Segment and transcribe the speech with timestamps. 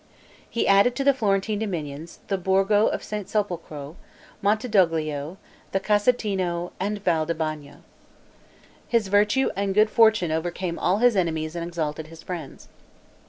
[0.49, 3.27] He added to the Florentine dominions, the Borgo of St.
[3.27, 3.97] Sepolcro,
[4.41, 5.37] Montedoglio,
[5.73, 7.83] the Casentino and Val di Bagno.
[8.87, 12.67] His virtue and good fortune overcame all his enemies and exalted his friends.